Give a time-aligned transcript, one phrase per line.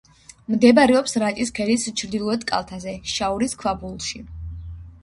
[0.53, 4.27] მდებარეობს რაჭის ქედის ჩრდილოეთ კალთაზე, შაორის ქვაბულში.